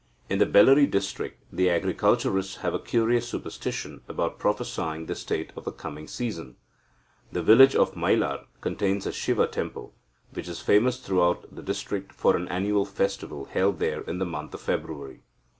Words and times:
In 0.29 0.39
the 0.39 0.47
Bellary 0.47 0.87
district, 0.89 1.43
the 1.53 1.69
agriculturists 1.69 2.55
have 2.61 2.73
a 2.73 2.79
curious 2.79 3.29
superstition 3.29 4.01
about 4.07 4.39
prophesying 4.39 5.05
the 5.05 5.13
state 5.13 5.53
of 5.55 5.63
the 5.63 5.71
coming 5.71 6.07
season. 6.07 6.55
The 7.31 7.43
village 7.43 7.75
of 7.75 7.95
Mailar 7.95 8.45
contains 8.61 9.05
a 9.05 9.13
Siva 9.13 9.45
temple, 9.45 9.93
which 10.33 10.47
is 10.47 10.59
famous 10.59 10.97
throughout 10.99 11.53
the 11.55 11.61
district 11.61 12.13
for 12.13 12.35
an 12.35 12.47
annual 12.47 12.83
festival 12.85 13.45
held 13.45 13.77
there 13.77 14.01
in 14.01 14.17
the 14.17 14.25
month 14.25 14.55
of 14.55 14.61
February. 14.61 15.21